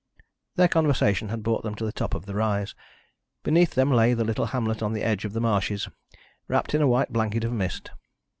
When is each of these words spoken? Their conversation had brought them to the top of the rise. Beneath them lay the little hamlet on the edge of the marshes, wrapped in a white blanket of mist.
Their 0.55 0.67
conversation 0.67 1.29
had 1.29 1.43
brought 1.43 1.61
them 1.61 1.75
to 1.75 1.85
the 1.85 1.91
top 1.91 2.15
of 2.15 2.25
the 2.25 2.33
rise. 2.33 2.73
Beneath 3.43 3.75
them 3.75 3.91
lay 3.91 4.15
the 4.15 4.23
little 4.23 4.47
hamlet 4.47 4.81
on 4.81 4.93
the 4.93 5.03
edge 5.03 5.25
of 5.25 5.33
the 5.33 5.39
marshes, 5.39 5.89
wrapped 6.47 6.73
in 6.73 6.81
a 6.81 6.87
white 6.87 7.13
blanket 7.13 7.43
of 7.43 7.53
mist. 7.53 7.91